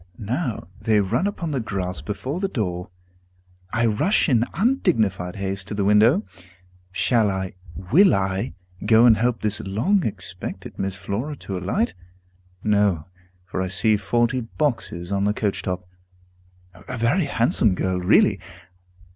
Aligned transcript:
Now 0.17 0.67
they 0.81 0.99
run 0.99 1.27
upon 1.27 1.51
the 1.51 1.59
grass 1.59 2.01
before 2.01 2.39
the 2.39 2.47
door. 2.47 2.89
I 3.71 3.85
rush 3.85 4.27
in 4.27 4.45
undignified 4.55 5.35
haste 5.35 5.67
to 5.67 5.75
the 5.75 5.85
window. 5.85 6.25
Shall 6.91 7.29
I 7.29 7.53
will 7.91 8.15
I 8.15 8.55
go 8.83 9.05
and 9.05 9.15
help 9.15 9.41
this 9.41 9.59
long 9.59 10.03
expected 10.03 10.79
Miss 10.79 10.95
Flora 10.95 11.35
to 11.45 11.55
alight? 11.55 11.93
No, 12.63 13.05
for 13.45 13.61
I 13.61 13.67
see 13.67 13.95
forty 13.95 14.41
boxes 14.41 15.11
on 15.11 15.25
the 15.25 15.35
coach 15.35 15.61
top. 15.61 15.87
A 16.87 16.97
very 16.97 17.25
handsome 17.25 17.75
girl, 17.75 17.99
really! 17.99 18.39